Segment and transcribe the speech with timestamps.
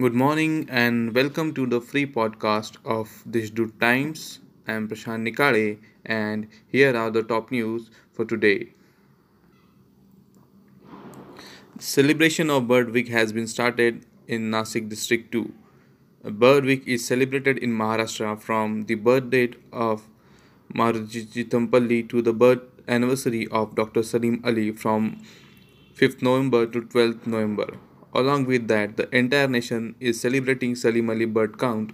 [0.00, 4.40] Good morning and welcome to the free podcast of Deshdoot Times.
[4.66, 8.68] I am Prashant Nikale and here are the top news for today.
[11.78, 15.52] Celebration of Bird Week has been started in Nasik district too.
[16.24, 20.08] Bird Week is celebrated in Maharashtra from the birth date of
[20.74, 24.02] Chitampalli to the birth anniversary of Dr.
[24.02, 25.22] Salim Ali from
[25.94, 27.74] 5th November to 12th November.
[28.14, 31.92] Along with that, the entire nation is celebrating Salim Ali bird count.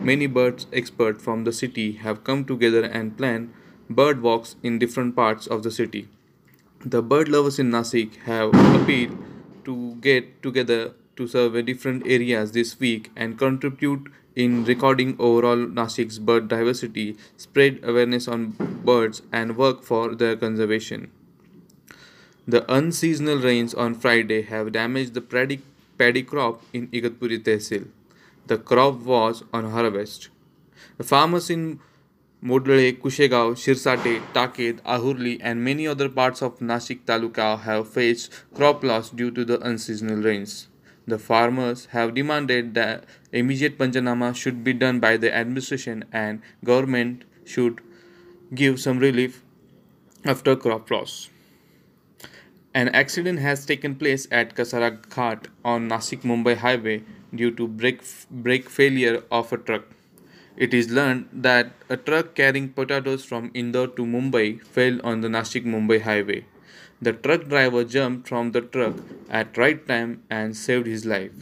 [0.00, 3.52] Many birds experts from the city have come together and planned
[3.90, 6.08] bird walks in different parts of the city.
[6.84, 9.18] The bird lovers in Nasik have appealed
[9.66, 16.18] to get together to survey different areas this week and contribute in recording overall Nasik's
[16.18, 18.52] bird diversity, spread awareness on
[18.84, 21.10] birds, and work for their conservation.
[22.50, 25.60] The unseasonal rains on Friday have damaged the paddy,
[25.96, 27.86] paddy crop in Igatpuri Tehsil.
[28.48, 30.30] The crop was on harvest.
[30.98, 31.78] The farmers in
[32.42, 38.82] Modle, Kushegaon, Shirsate, Taked, Ahurli, and many other parts of Nashik Taluka have faced crop
[38.82, 40.66] loss due to the unseasonal rains.
[41.06, 47.22] The farmers have demanded that immediate Panchanama should be done by the administration and government
[47.44, 47.80] should
[48.52, 49.44] give some relief
[50.24, 51.30] after crop loss.
[52.74, 58.02] An accident has taken place at Kasara Ghat on Nasik Mumbai highway due to brake,
[58.28, 59.84] brake failure of a truck.
[60.56, 65.28] It is learned that a truck carrying potatoes from Indore to Mumbai fell on the
[65.28, 66.44] Nasik Mumbai highway.
[67.00, 68.96] The truck driver jumped from the truck
[69.30, 71.32] at right time and saved his life.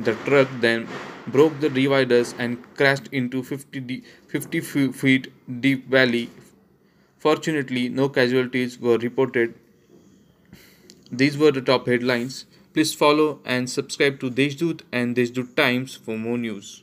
[0.00, 0.88] The truck then
[1.26, 6.30] broke the dividers and crashed into 50, de- 50 feet deep valley.
[7.18, 9.54] Fortunately, no casualties were reported
[11.10, 12.46] these were the top headlines.
[12.72, 16.82] Please follow and subscribe to Deshdoot and Deshdoot Times for more news.